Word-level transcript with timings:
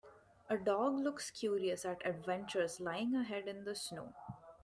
A 0.49 0.57
dog 0.57 0.97
looks 0.97 1.29
curious 1.29 1.85
at 1.85 2.03
adventures 2.07 2.79
lying 2.79 3.13
ahead 3.13 3.47
in 3.47 3.65
the 3.65 3.75
snow. 3.75 4.15